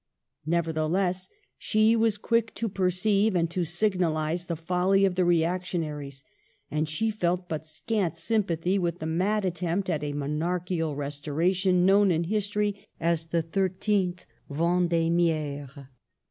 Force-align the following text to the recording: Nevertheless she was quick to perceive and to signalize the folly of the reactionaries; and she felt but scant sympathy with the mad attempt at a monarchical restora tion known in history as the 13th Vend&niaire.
Nevertheless 0.47 1.29
she 1.59 1.95
was 1.95 2.17
quick 2.17 2.55
to 2.55 2.67
perceive 2.67 3.35
and 3.35 3.47
to 3.51 3.63
signalize 3.63 4.47
the 4.47 4.55
folly 4.55 5.05
of 5.05 5.13
the 5.13 5.23
reactionaries; 5.23 6.23
and 6.71 6.89
she 6.89 7.11
felt 7.11 7.47
but 7.47 7.67
scant 7.67 8.17
sympathy 8.17 8.79
with 8.79 8.97
the 8.97 9.05
mad 9.05 9.45
attempt 9.45 9.91
at 9.91 10.03
a 10.03 10.13
monarchical 10.13 10.95
restora 10.95 11.53
tion 11.53 11.85
known 11.85 12.09
in 12.09 12.23
history 12.23 12.87
as 12.99 13.27
the 13.27 13.43
13th 13.43 14.21
Vend&niaire. 14.49 15.89